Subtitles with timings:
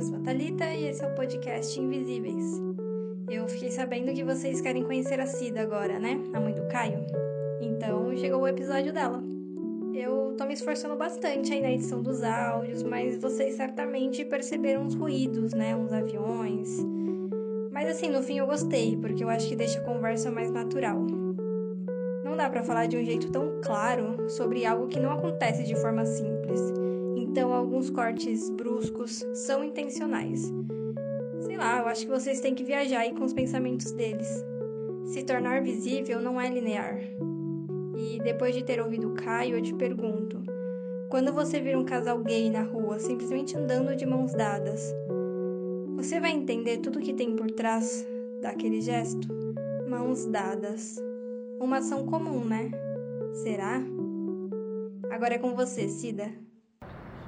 [0.00, 2.58] Eu sou a Thalita e esse é o podcast Invisíveis.
[3.28, 6.18] Eu fiquei sabendo que vocês querem conhecer a Cida agora, né?
[6.32, 7.04] A mãe do Caio.
[7.60, 9.22] Então chegou o episódio dela.
[9.92, 14.94] Eu tô me esforçando bastante aí na edição dos áudios, mas vocês certamente perceberam uns
[14.94, 15.76] ruídos, né?
[15.76, 16.78] Uns aviões.
[17.70, 20.98] Mas assim, no fim eu gostei, porque eu acho que deixa a conversa mais natural.
[22.24, 25.76] Não dá para falar de um jeito tão claro sobre algo que não acontece de
[25.76, 26.72] forma simples.
[27.30, 30.52] Então, alguns cortes bruscos são intencionais.
[31.42, 34.26] Sei lá, eu acho que vocês têm que viajar aí com os pensamentos deles.
[35.04, 36.98] Se tornar visível não é linear.
[37.96, 40.42] E depois de ter ouvido o Caio, eu te pergunto:
[41.08, 44.92] quando você vir um casal gay na rua simplesmente andando de mãos dadas,
[45.94, 48.04] você vai entender tudo que tem por trás
[48.42, 49.28] daquele gesto?
[49.88, 51.00] Mãos dadas.
[51.60, 52.72] Uma ação comum, né?
[53.34, 53.80] Será?
[55.12, 56.49] Agora é com você, Cida.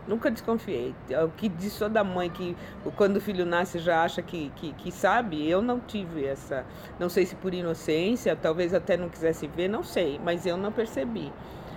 [0.06, 0.94] Nunca desconfiei.
[1.24, 2.56] O que disse da mãe que
[2.96, 6.64] quando o filho nasce já acha que, que, que, sabe, eu não tive essa.
[6.98, 10.72] Não sei se por inocência, talvez até não quisesse ver, não sei, mas eu não
[10.72, 11.32] percebi.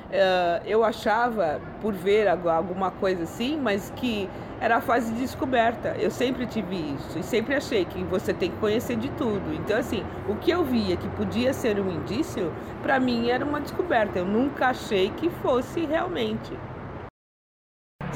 [0.05, 4.29] Uh, eu achava, por ver alguma coisa assim, mas que
[4.61, 5.95] era a fase de descoberta.
[5.99, 9.53] Eu sempre tive isso e sempre achei que você tem que conhecer de tudo.
[9.53, 13.59] Então, assim, o que eu via que podia ser um indício, para mim era uma
[13.59, 14.19] descoberta.
[14.19, 16.53] Eu nunca achei que fosse realmente.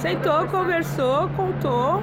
[0.02, 2.02] Sentou, conversou, contou.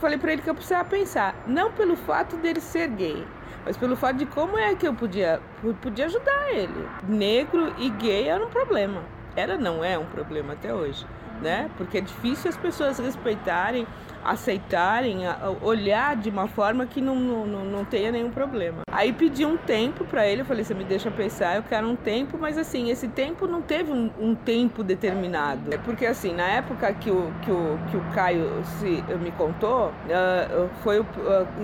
[0.00, 3.24] Falei para ele que eu precisava pensar, não pelo fato dele ser gay,
[3.64, 5.40] mas pelo fato de como é que eu podia,
[5.80, 6.88] podia ajudar ele.
[7.08, 9.02] Negro e gay era um problema.
[9.36, 11.06] Era, não é um problema até hoje
[11.42, 11.68] né?
[11.76, 13.86] Porque é difícil as pessoas respeitarem,
[14.24, 15.20] aceitarem,
[15.60, 18.82] olhar de uma forma que não, não, não tenha nenhum problema.
[18.90, 21.96] Aí pedi um tempo para ele, eu falei, você me deixa pensar, eu quero um
[21.96, 25.72] tempo, mas assim, esse tempo não teve um, um tempo determinado.
[25.72, 29.88] É porque assim, na época que o, que o, que o Caio se, me contou,
[29.88, 31.06] uh, foi, uh,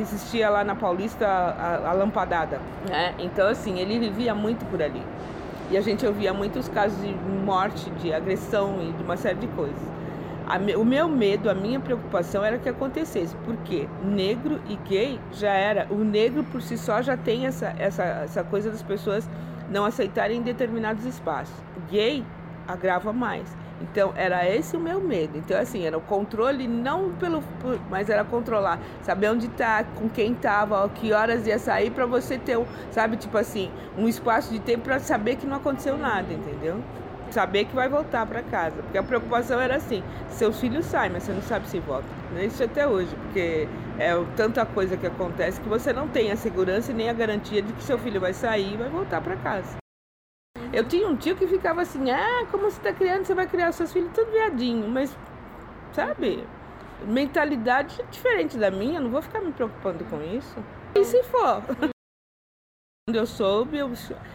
[0.00, 3.14] existia lá na Paulista a, a lampadada, né?
[3.18, 5.02] Então assim, ele vivia muito por ali.
[5.70, 9.46] E a gente ouvia muitos casos de morte, de agressão e de uma série de
[9.48, 9.98] coisas.
[10.78, 15.86] O meu medo, a minha preocupação era que acontecesse, porque negro e gay já era.
[15.90, 19.28] O negro por si só já tem essa, essa, essa coisa das pessoas
[19.68, 21.54] não aceitarem determinados espaços.
[21.90, 22.24] Gay
[22.66, 23.54] agrava mais.
[23.80, 25.36] Então era esse o meu medo.
[25.38, 27.42] Então assim, era o controle não pelo,
[27.90, 32.38] mas era controlar, saber onde tá, com quem tava, que horas ia sair para você
[32.38, 36.32] ter, um, sabe, tipo assim, um espaço de tempo para saber que não aconteceu nada,
[36.32, 36.82] entendeu?
[37.30, 41.24] Saber que vai voltar para casa, porque a preocupação era assim: seu filho sai, mas
[41.24, 42.08] você não sabe se volta.
[42.42, 43.68] Isso até hoje, porque
[43.98, 47.60] é tanta coisa que acontece que você não tem a segurança e nem a garantia
[47.60, 49.76] de que seu filho vai sair e vai voltar para casa.
[50.72, 53.72] Eu tinha um tio que ficava assim, ah, como você está criando, você vai criar
[53.72, 55.16] seus filhos tudo viadinho, mas,
[55.92, 56.44] sabe,
[57.06, 60.56] mentalidade diferente da minha, não vou ficar me preocupando com isso.
[60.94, 61.62] E se for?
[63.08, 63.90] Quando eu soube, eu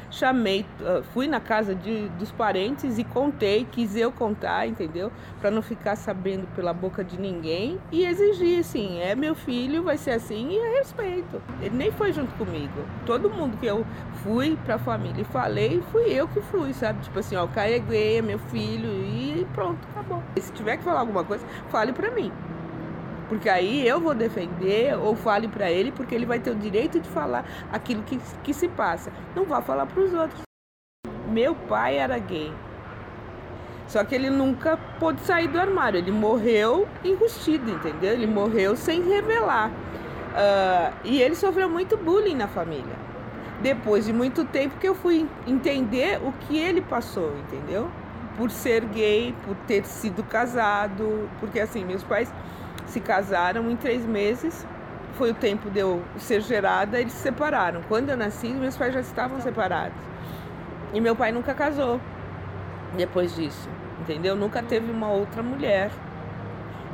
[0.09, 5.11] chamei, ah, fui na casa de, dos parentes e contei, quis eu contar, entendeu?
[5.39, 9.95] Para não ficar sabendo pela boca de ninguém e exigir, assim, é meu filho, vai
[9.95, 11.39] ser assim e a respeito.
[11.61, 12.83] Ele nem foi junto comigo.
[13.05, 13.85] Todo mundo que eu
[14.23, 16.99] fui para a família e falei, fui eu que fui, sabe?
[17.03, 20.23] Tipo assim, ó, carreguei, é meu filho e pronto, acabou.
[20.35, 22.31] Se tiver que falar alguma coisa, fale para mim.
[23.29, 26.99] Porque aí eu vou defender ou fale para ele, porque ele vai ter o direito
[26.99, 29.11] de falar aquilo que, que se passa.
[29.35, 30.41] Não vá falar para os outros.
[31.27, 32.53] Meu pai era gay.
[33.87, 35.97] Só que ele nunca pôde sair do armário.
[35.97, 38.13] Ele morreu enrustido, entendeu?
[38.13, 39.69] Ele morreu sem revelar.
[39.69, 42.95] Uh, e ele sofreu muito bullying na família.
[43.61, 47.89] Depois de muito tempo que eu fui entender o que ele passou, entendeu?
[48.35, 52.33] Por ser gay, por ter sido casado, porque assim, meus pais
[52.87, 54.65] se casaram em três meses.
[55.13, 57.81] Foi o tempo de eu ser gerada, eles se separaram.
[57.87, 59.97] Quando eu nasci, meus pais já estavam separados.
[60.93, 61.99] E meu pai nunca casou
[62.95, 63.69] depois disso,
[63.99, 64.35] entendeu?
[64.35, 65.91] Nunca teve uma outra mulher.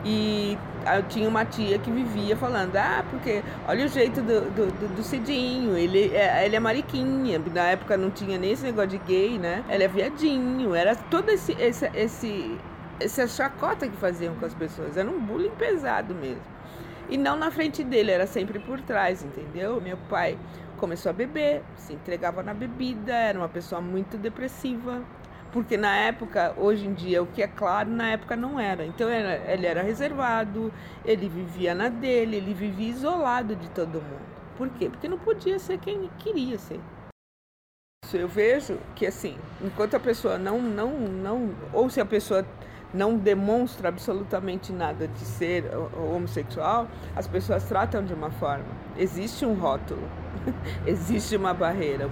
[0.03, 0.57] E
[0.95, 4.95] eu tinha uma tia que vivia falando, ah, porque olha o jeito do, do, do,
[4.95, 8.97] do Cidinho, ele é, ele é mariquinha, na época não tinha nem esse negócio de
[8.99, 9.63] gay, né?
[9.69, 12.57] Ele é viadinho, era todo esse, esse, esse,
[12.99, 14.97] essa chacota que faziam com as pessoas.
[14.97, 16.43] Era um bullying pesado mesmo.
[17.09, 19.81] E não na frente dele, era sempre por trás, entendeu?
[19.81, 20.37] Meu pai
[20.77, 25.01] começou a beber, se entregava na bebida, era uma pessoa muito depressiva.
[25.51, 28.85] Porque na época, hoje em dia, o que é claro, na época não era.
[28.85, 30.71] Então era, ele era reservado,
[31.03, 34.29] ele vivia na dele, ele vivia isolado de todo mundo.
[34.55, 34.89] Por quê?
[34.89, 36.79] Porque não podia ser quem queria ser.
[38.13, 42.45] Eu vejo que assim, enquanto a pessoa não, não, não, ou se a pessoa
[42.93, 45.65] não demonstra absolutamente nada de ser
[45.95, 48.65] homossexual, as pessoas tratam de uma forma.
[48.97, 50.03] Existe um rótulo,
[50.85, 52.09] existe uma barreira.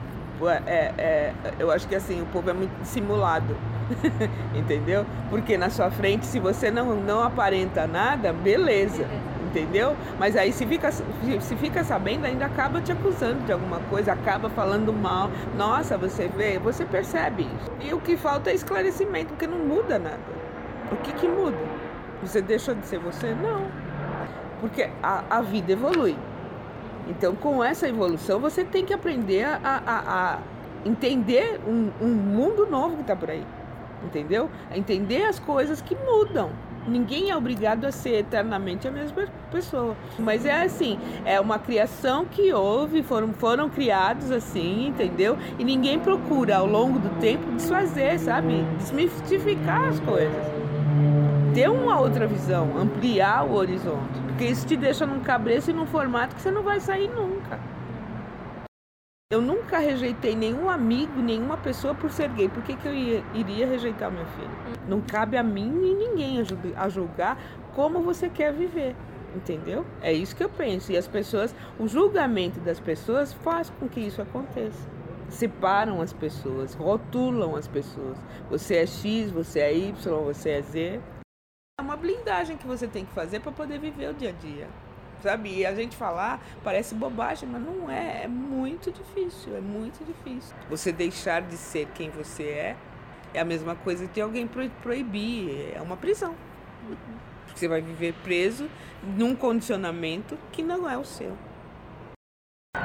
[0.68, 3.58] É, é, eu acho que assim, o povo é muito dissimulado,
[4.54, 5.04] entendeu?
[5.32, 9.08] Porque na sua frente, se você não, não aparenta nada, beleza
[9.48, 9.96] entendeu?
[10.20, 14.50] Mas aí se fica, se fica sabendo, ainda acaba te acusando de alguma coisa, acaba
[14.50, 15.30] falando mal.
[15.56, 17.72] Nossa, você vê, você percebe isso.
[17.82, 20.37] E o que falta é esclarecimento, porque não muda nada.
[20.92, 21.58] O que, que muda?
[22.22, 23.34] Você deixou de ser você?
[23.34, 23.68] Não.
[24.60, 26.16] Porque a, a vida evolui.
[27.08, 30.40] Então, com essa evolução, você tem que aprender a, a, a
[30.86, 33.46] entender um, um mundo novo que está por aí.
[34.04, 34.50] Entendeu?
[34.70, 36.52] A entender as coisas que mudam.
[36.88, 39.96] Ninguém é obrigado a ser eternamente a mesma pessoa.
[40.18, 45.38] Mas é assim, é uma criação que houve, foram, foram criados assim, entendeu?
[45.60, 48.64] E ninguém procura ao longo do tempo desfazer, sabe?
[48.78, 50.57] Desmistificar as coisas.
[51.58, 54.22] Ter uma outra visão, ampliar o horizonte.
[54.28, 57.60] Porque isso te deixa num cabreço e num formato que você não vai sair nunca.
[59.34, 62.48] Eu nunca rejeitei nenhum amigo, nenhuma pessoa por ser gay.
[62.48, 64.52] Por que, que eu ia, iria rejeitar meu filho?
[64.88, 66.46] Não cabe a mim e ninguém
[66.76, 67.40] a julgar
[67.74, 68.96] como você quer viver.
[69.36, 69.84] Entendeu?
[70.00, 70.92] É isso que eu penso.
[70.92, 74.88] E as pessoas, o julgamento das pessoas faz com que isso aconteça.
[75.28, 78.16] Separam as pessoas, rotulam as pessoas.
[78.48, 81.02] Você é X, você é Y, você é Z.
[81.98, 84.68] Blindagem que você tem que fazer para poder viver o dia a dia
[85.22, 85.50] sabe?
[85.50, 88.24] E a gente falar parece bobagem, mas não é.
[88.24, 90.56] É muito difícil, é muito difícil.
[90.70, 92.78] Você deixar de ser quem você é
[93.34, 94.50] é a mesma coisa que alguém
[94.82, 96.34] proibir, é uma prisão.
[97.54, 98.70] Você vai viver preso
[99.04, 101.36] num condicionamento que não é o seu.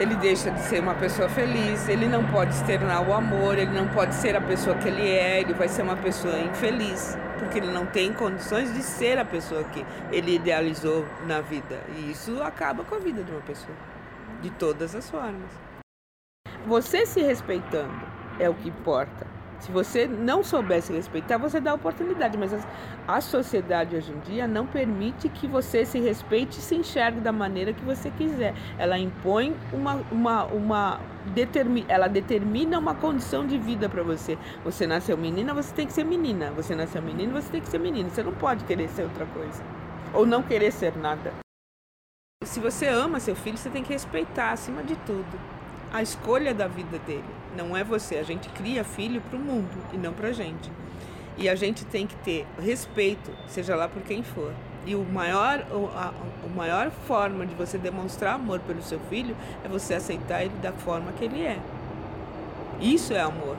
[0.00, 3.86] Ele deixa de ser uma pessoa feliz, ele não pode externar o amor, ele não
[3.88, 7.70] pode ser a pessoa que ele é, ele vai ser uma pessoa infeliz, porque ele
[7.70, 11.80] não tem condições de ser a pessoa que ele idealizou na vida.
[11.96, 13.76] E isso acaba com a vida de uma pessoa,
[14.40, 15.50] de todas as formas.
[16.66, 18.06] Você se respeitando
[18.38, 19.31] é o que importa.
[19.62, 22.52] Se você não soubesse respeitar, você dá oportunidade, mas
[23.06, 27.30] a sociedade hoje em dia não permite que você se respeite e se enxergue da
[27.30, 28.54] maneira que você quiser.
[28.76, 34.36] Ela impõe uma, uma, uma determi, ela determina uma condição de vida para você.
[34.64, 36.50] Você nasceu menina, você tem que ser menina.
[36.56, 38.10] Você nasceu menino, você tem que ser menino.
[38.10, 39.62] Você não pode querer ser outra coisa
[40.12, 41.32] ou não querer ser nada.
[42.42, 45.38] Se você ama seu filho, você tem que respeitar acima de tudo
[45.92, 47.41] a escolha da vida dele.
[47.56, 48.16] Não é você.
[48.16, 50.70] A gente cria filho para o mundo e não para a gente.
[51.36, 54.52] E a gente tem que ter respeito, seja lá por quem for.
[54.84, 55.64] E o maior,
[55.94, 56.12] a,
[56.44, 60.72] a maior forma de você demonstrar amor pelo seu filho é você aceitar ele da
[60.72, 61.58] forma que ele é.
[62.80, 63.56] Isso é amor.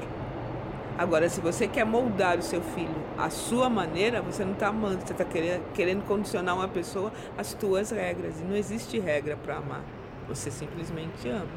[0.98, 5.00] Agora, se você quer moldar o seu filho à sua maneira, você não está amando,
[5.04, 8.40] você está querendo, querendo condicionar uma pessoa às tuas regras.
[8.40, 9.82] E não existe regra para amar.
[10.28, 11.48] Você simplesmente ama.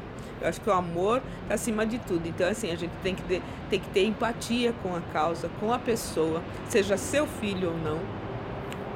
[0.41, 2.27] Eu acho que o amor está acima de tudo.
[2.27, 5.73] Então, assim, a gente tem que, ter, tem que ter empatia com a causa, com
[5.73, 7.99] a pessoa, seja seu filho ou não.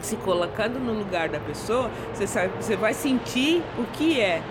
[0.02, 4.42] Se colocando no lugar da pessoa, você, sabe, você vai sentir o que é.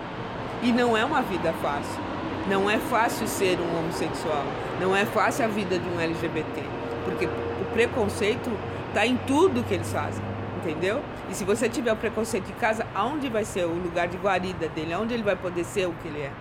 [0.61, 2.01] E não é uma vida fácil.
[2.49, 4.43] Não é fácil ser um homossexual.
[4.79, 6.63] Não é fácil a vida de um LGBT.
[7.05, 8.49] Porque o preconceito
[8.89, 10.30] está em tudo que eles fazem
[10.61, 11.01] entendeu?
[11.29, 14.67] E se você tiver o preconceito de casa, aonde vai ser o lugar de guarida
[14.69, 14.93] dele?
[14.93, 16.31] Aonde ele vai poder ser o que ele é?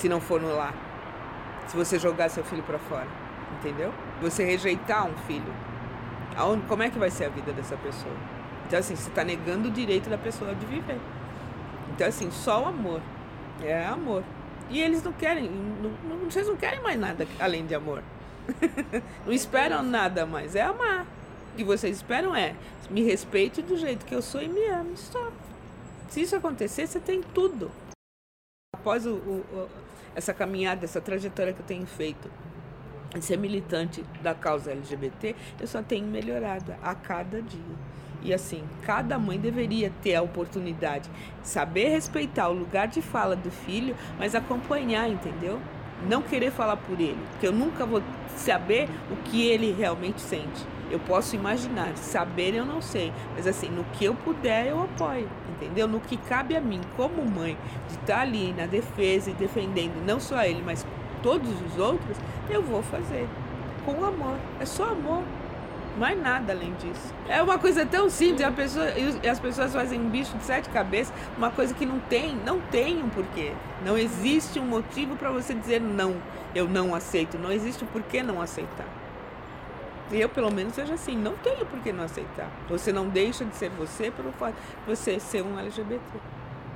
[0.00, 0.74] se não for no lar.
[1.68, 3.06] Se você jogar seu filho para fora,
[3.58, 3.92] entendeu?
[4.22, 5.52] Você rejeitar um filho,
[6.36, 8.14] aonde, como é que vai ser a vida dessa pessoa?
[8.66, 10.98] Então, assim, você está negando o direito da pessoa de viver.
[11.92, 13.00] Então, assim, só o amor.
[13.62, 14.24] É amor.
[14.70, 18.02] E eles não querem, não, vocês não querem mais nada além de amor.
[19.26, 21.06] não esperam nada mais, é amar.
[21.60, 22.54] O que vocês esperam é
[22.88, 24.96] me respeite do jeito que eu sou e me ame.
[24.96, 25.30] Só.
[26.08, 27.70] Se isso acontecer, você tem tudo.
[28.74, 29.68] Após o, o,
[30.14, 32.30] essa caminhada, essa trajetória que eu tenho feito
[33.12, 37.76] de ser militante da causa LGBT, eu só tenho melhorado a cada dia.
[38.22, 41.10] E assim, cada mãe deveria ter a oportunidade
[41.42, 45.60] de saber respeitar o lugar de fala do filho, mas acompanhar, entendeu?
[46.08, 48.02] Não querer falar por ele, porque eu nunca vou
[48.34, 50.64] saber o que ele realmente sente.
[50.90, 55.28] Eu posso imaginar, saber eu não sei, mas assim, no que eu puder eu apoio,
[55.48, 55.86] entendeu?
[55.86, 57.56] No que cabe a mim, como mãe,
[57.88, 60.84] de estar ali na defesa e defendendo não só ele, mas
[61.22, 62.16] todos os outros,
[62.48, 63.28] eu vou fazer
[63.84, 64.36] com amor.
[64.58, 65.22] É só amor.
[65.98, 67.12] Não é nada além disso.
[67.28, 70.68] É uma coisa tão simples, a pessoa, e as pessoas fazem um bicho de sete
[70.70, 73.52] cabeças, uma coisa que não tem, não tem um porquê.
[73.84, 76.14] Não existe um motivo para você dizer não,
[76.54, 77.38] eu não aceito.
[77.38, 78.86] Não existe um porquê não aceitar.
[80.10, 82.50] Eu, pelo menos, seja assim, não tenho por que não aceitar.
[82.68, 86.00] Você não deixa de ser você pelo fato de você ser um LGBT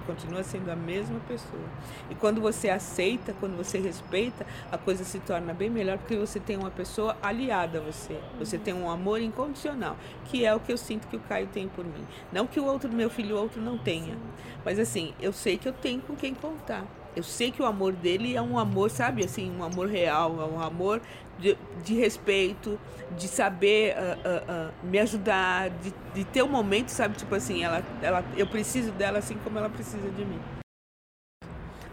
[0.07, 1.63] continua sendo a mesma pessoa.
[2.11, 6.39] E quando você aceita, quando você respeita, a coisa se torna bem melhor porque você
[6.39, 8.19] tem uma pessoa aliada a você.
[8.39, 11.69] Você tem um amor incondicional, que é o que eu sinto que o Caio tem
[11.69, 12.07] por mim.
[12.33, 14.17] Não que o outro, meu filho, o outro não tenha.
[14.65, 16.85] Mas assim, eu sei que eu tenho com quem contar.
[17.17, 20.45] Eu sei que o amor dele é um amor, sabe, assim, um amor real, é
[20.45, 21.01] um amor
[21.39, 22.79] de, de respeito,
[23.17, 27.63] de saber uh, uh, uh, me ajudar, de, de ter um momento, sabe, tipo assim,
[27.63, 30.41] ela, ela, eu preciso dela assim como ela precisa de mim.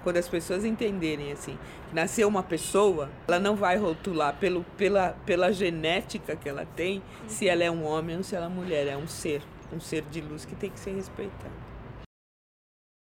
[0.03, 1.55] Quando as pessoas entenderem assim,
[1.93, 7.47] nasceu uma pessoa, ela não vai rotular pelo, pela, pela genética que ela tem, se
[7.47, 10.19] ela é um homem ou se ela é mulher, é um ser, um ser de
[10.19, 11.70] luz que tem que ser respeitado.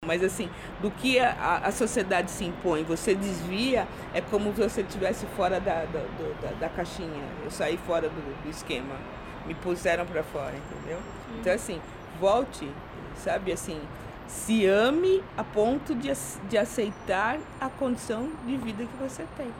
[0.05, 0.49] Mas assim,
[0.81, 5.59] do que a, a sociedade se impõe, você desvia, é como se você estivesse fora
[5.59, 5.99] da, da,
[6.41, 7.23] da, da, caixinha.
[7.43, 8.95] Eu saí fora do, do esquema.
[9.45, 10.99] Me puseram para fora, entendeu?
[11.39, 11.81] Então assim,
[12.19, 12.69] volte,
[13.15, 13.81] sabe assim,
[14.27, 16.11] se ame a ponto de,
[16.49, 19.51] de aceitar a condição de vida que você tem.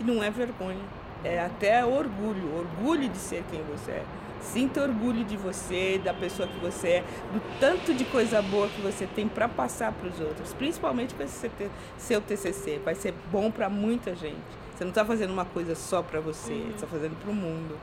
[0.00, 0.84] E não é vergonha,
[1.22, 4.04] é até orgulho, orgulho de ser quem você é.
[4.44, 7.00] Sinta orgulho de você, da pessoa que você é,
[7.32, 11.22] do tanto de coisa boa que você tem para passar para os outros, principalmente com
[11.22, 11.50] esse
[11.96, 12.78] seu TCC.
[12.84, 14.36] Vai ser bom para muita gente.
[14.74, 16.70] Você não está fazendo uma coisa só para você, uhum.
[16.70, 17.78] está fazendo para o mundo.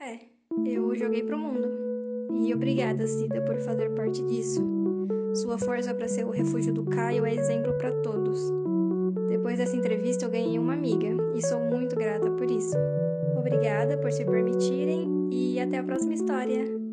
[0.00, 0.18] É,
[0.64, 1.68] eu joguei para o mundo.
[2.34, 4.62] E obrigada, Cida, por fazer parte disso.
[5.34, 8.40] Sua força para ser o refúgio do Caio é exemplo para todos.
[9.28, 12.76] Depois dessa entrevista, eu ganhei uma amiga e sou muito grata por isso.
[13.36, 16.85] Obrigada por se permitirem e até a próxima história.